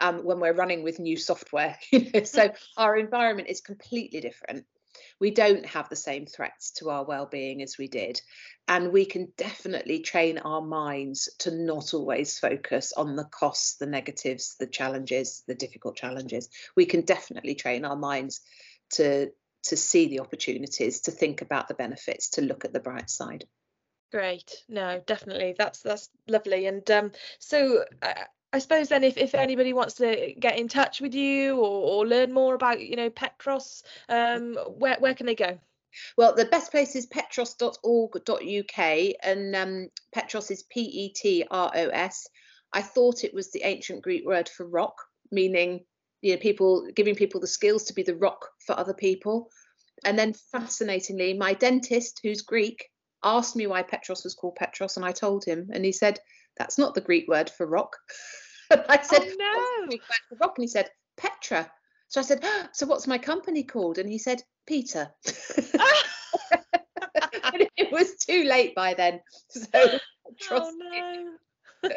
um, 0.00 0.24
when 0.24 0.40
we're 0.40 0.54
running 0.54 0.82
with 0.82 0.98
new 0.98 1.18
software. 1.18 1.76
You 1.92 2.10
know? 2.14 2.24
so 2.24 2.50
our 2.78 2.96
environment 2.96 3.48
is 3.48 3.60
completely 3.60 4.20
different. 4.20 4.64
We 5.20 5.30
don't 5.30 5.66
have 5.66 5.88
the 5.88 5.96
same 5.96 6.26
threats 6.26 6.72
to 6.72 6.90
our 6.90 7.04
well-being 7.04 7.62
as 7.62 7.78
we 7.78 7.88
did, 7.88 8.20
and 8.66 8.92
we 8.92 9.04
can 9.04 9.32
definitely 9.36 10.00
train 10.00 10.38
our 10.38 10.60
minds 10.60 11.28
to 11.40 11.50
not 11.50 11.94
always 11.94 12.38
focus 12.38 12.92
on 12.96 13.16
the 13.16 13.24
costs, 13.24 13.76
the 13.76 13.86
negatives, 13.86 14.56
the 14.58 14.66
challenges, 14.66 15.42
the 15.46 15.54
difficult 15.54 15.96
challenges. 15.96 16.48
We 16.76 16.86
can 16.86 17.02
definitely 17.02 17.54
train 17.54 17.84
our 17.84 17.96
minds 17.96 18.40
to 18.94 19.30
to 19.64 19.76
see 19.76 20.08
the 20.08 20.20
opportunities, 20.20 21.00
to 21.02 21.10
think 21.10 21.42
about 21.42 21.68
the 21.68 21.74
benefits, 21.74 22.30
to 22.30 22.42
look 22.42 22.64
at 22.64 22.72
the 22.72 22.80
bright 22.80 23.10
side. 23.10 23.44
Great. 24.10 24.64
No, 24.68 25.02
definitely. 25.06 25.54
That's 25.58 25.82
that's 25.82 26.08
lovely. 26.26 26.66
And 26.66 26.88
um, 26.90 27.12
so 27.38 27.84
uh, 28.00 28.24
I 28.52 28.60
suppose 28.60 28.88
then, 28.88 29.04
if, 29.04 29.18
if 29.18 29.34
anybody 29.34 29.74
wants 29.74 29.94
to 29.94 30.32
get 30.38 30.58
in 30.58 30.68
touch 30.68 31.00
with 31.00 31.14
you 31.14 31.56
or, 31.56 32.04
or 32.04 32.06
learn 32.06 32.32
more 32.32 32.54
about, 32.54 32.80
you 32.80 32.96
know, 32.96 33.10
Petros, 33.10 33.82
um, 34.08 34.54
where 34.54 34.96
where 35.00 35.14
can 35.14 35.26
they 35.26 35.34
go? 35.34 35.58
Well, 36.16 36.34
the 36.34 36.46
best 36.46 36.70
place 36.70 36.96
is 36.96 37.06
petros.org.uk, 37.06 38.78
and 39.22 39.56
um, 39.56 39.88
Petros 40.12 40.50
is 40.50 40.62
P 40.62 40.80
E 40.80 41.12
T 41.12 41.44
R 41.50 41.70
O 41.74 41.88
S. 41.88 42.28
I 42.72 42.82
thought 42.82 43.24
it 43.24 43.34
was 43.34 43.50
the 43.50 43.62
ancient 43.64 44.02
Greek 44.02 44.26
word 44.26 44.48
for 44.48 44.66
rock, 44.66 44.96
meaning 45.30 45.84
you 46.22 46.32
know 46.32 46.40
people 46.40 46.88
giving 46.94 47.14
people 47.14 47.40
the 47.40 47.46
skills 47.46 47.84
to 47.84 47.94
be 47.94 48.02
the 48.02 48.16
rock 48.16 48.48
for 48.66 48.78
other 48.78 48.94
people. 48.94 49.50
And 50.04 50.18
then, 50.18 50.32
fascinatingly, 50.32 51.34
my 51.34 51.54
dentist, 51.54 52.20
who's 52.22 52.42
Greek, 52.42 52.88
asked 53.24 53.56
me 53.56 53.66
why 53.66 53.82
Petros 53.82 54.24
was 54.24 54.34
called 54.34 54.56
Petros, 54.56 54.96
and 54.96 55.04
I 55.04 55.12
told 55.12 55.44
him, 55.44 55.70
and 55.72 55.84
he 55.84 55.92
said, 55.92 56.20
"That's 56.58 56.78
not 56.78 56.94
the 56.94 57.00
Greek 57.00 57.28
word 57.28 57.50
for 57.50 57.66
rock." 57.66 57.96
and 58.70 58.84
I 58.88 59.00
said, 59.02 59.22
oh, 59.22 59.36
no. 59.38 59.86
Greek 59.86 60.02
word 60.02 60.20
for 60.28 60.36
rock?" 60.40 60.58
And 60.58 60.64
he 60.64 60.68
said, 60.68 60.90
"Petra." 61.16 61.70
So 62.08 62.20
I 62.20 62.24
said, 62.24 62.40
oh, 62.42 62.66
"So 62.72 62.86
what's 62.86 63.06
my 63.06 63.18
company 63.18 63.62
called?" 63.62 63.98
And 63.98 64.08
he 64.08 64.18
said, 64.18 64.42
"Peter." 64.66 65.10
it 67.76 67.92
was 67.92 68.16
too 68.16 68.44
late 68.44 68.74
by 68.74 68.94
then. 68.94 69.20
So 69.50 69.98
trust 70.38 70.76
oh, 70.80 71.38
no. 71.82 71.90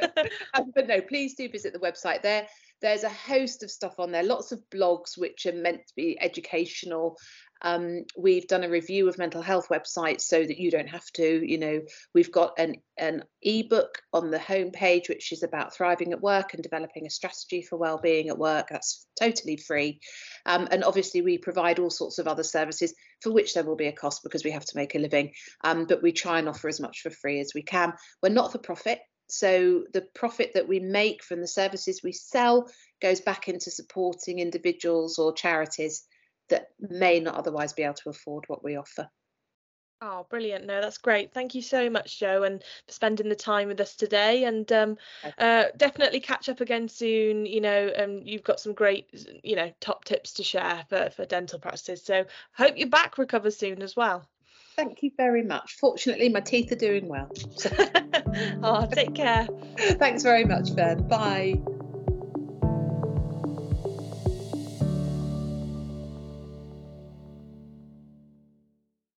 um, 0.54 0.72
but 0.74 0.88
no, 0.88 1.02
please 1.02 1.36
do 1.36 1.50
visit 1.50 1.74
the 1.74 1.80
website. 1.80 2.22
There, 2.22 2.48
there's 2.82 3.04
a 3.04 3.10
host 3.10 3.64
of 3.64 3.72
stuff 3.72 3.96
on 4.00 4.12
there. 4.12 4.24
Lots 4.24 4.52
of 4.52 4.62
blogs 4.74 5.18
which 5.18 5.46
are 5.46 5.54
meant 5.54 5.88
to 5.88 5.94
be 5.96 6.18
educational 6.20 7.18
um, 7.62 8.06
we've 8.18 8.48
done 8.48 8.64
a 8.64 8.70
review 8.70 9.08
of 9.08 9.18
mental 9.18 9.42
health 9.42 9.70
websites 9.70 10.22
so 10.22 10.40
that 10.40 10.58
you 10.58 10.72
don't 10.72 10.90
have 10.90 11.06
to. 11.14 11.48
You 11.48 11.58
know, 11.60 11.82
we've 12.14 12.32
got 12.32 12.54
an 12.58 12.76
an 12.98 13.24
ebook 13.42 14.02
on 14.14 14.30
the 14.30 14.38
homepage 14.38 15.10
which 15.10 15.32
is 15.32 15.44
about 15.44 15.74
thriving 15.74 16.12
at 16.12 16.22
work 16.22 16.54
and 16.54 16.62
developing 16.62 17.06
a 17.06 17.10
strategy 17.10 17.62
for 17.62 17.78
well-being 17.78 18.30
at 18.30 18.38
work. 18.38 18.68
That's 18.70 19.08
totally 19.20 19.58
free, 19.58 20.00
um, 20.46 20.68
and 20.72 20.84
obviously 20.84 21.22
we 21.22 21.38
provide 21.38 21.80
all 21.80 21.90
sorts 21.90 22.20
of 22.20 22.28
other 22.28 22.44
services 22.44 22.94
for 23.22 23.32
which 23.32 23.54
there 23.54 23.64
will 23.64 23.76
be 23.76 23.88
a 23.88 23.94
cost 23.94 24.24
because 24.24 24.44
we 24.44 24.52
have 24.52 24.66
to 24.66 24.78
make 24.78 24.96
a 24.96 25.00
living. 25.00 25.32
Um, 25.64 25.86
but 25.86 26.02
we 26.02 26.12
try 26.12 26.40
and 26.40 26.50
offer 26.50 26.68
as 26.68 26.80
much 26.80 27.02
for 27.02 27.12
free 27.12 27.40
as 27.40 27.52
we 27.54 27.62
can. 27.62 27.94
We're 28.24 28.30
not 28.30 28.52
for 28.52 28.58
profit. 28.58 29.00
So 29.32 29.86
the 29.94 30.02
profit 30.02 30.52
that 30.56 30.68
we 30.68 30.80
make 30.80 31.24
from 31.24 31.40
the 31.40 31.48
services 31.48 32.02
we 32.04 32.12
sell 32.12 32.70
goes 33.02 33.22
back 33.22 33.48
into 33.48 33.72
supporting 33.72 34.40
individuals 34.40 35.18
or 35.18 35.32
charities 35.32 36.04
that 36.50 36.68
may 36.80 37.22
not 37.22 37.36
otherwise 37.36 37.72
be 37.72 37.84
able 37.84 37.94
to 37.94 38.10
afford 38.10 38.44
what 38.48 38.64
we 38.64 38.76
offer. 38.76 39.10
Oh, 40.02 40.26
brilliant. 40.30 40.66
No, 40.66 40.82
that's 40.82 40.98
great. 40.98 41.32
Thank 41.32 41.54
you 41.56 41.62
so 41.62 41.90
much, 41.90 42.20
Jo, 42.20 42.44
and 42.44 42.64
for 42.88 42.92
spending 42.92 43.30
the 43.30 43.36
time 43.36 43.68
with 43.68 43.80
us 43.80 43.96
today. 43.96 44.46
And 44.46 44.70
um, 44.72 44.98
uh, 45.38 45.66
definitely 45.78 46.20
catch 46.20 46.50
up 46.50 46.60
again 46.60 46.90
soon. 46.90 47.46
You 47.46 47.62
know, 47.62 47.92
um, 47.96 48.20
you've 48.24 48.44
got 48.44 48.60
some 48.60 48.74
great, 48.74 49.08
you 49.44 49.56
know, 49.56 49.72
top 49.80 50.04
tips 50.04 50.34
to 50.34 50.44
share 50.44 50.84
for, 50.90 51.12
for 51.12 51.26
dental 51.26 51.60
practices. 51.60 52.04
So 52.04 52.26
hope 52.54 52.78
your 52.78 52.90
back 52.90 53.18
recovers 53.18 53.56
soon 53.56 53.82
as 53.84 53.96
well. 53.96 54.28
Thank 54.76 55.04
you 55.04 55.12
very 55.18 55.44
much. 55.44 55.78
Fortunately, 55.80 56.30
my 56.30 56.40
teeth 56.40 56.72
are 56.72 56.76
doing 56.76 57.08
well. 57.08 57.30
oh, 58.64 58.88
take 58.92 59.14
care. 59.14 59.48
Thanks 59.78 60.24
very 60.24 60.46
much, 60.46 60.76
Ben. 60.76 61.08
Bye. 61.08 61.62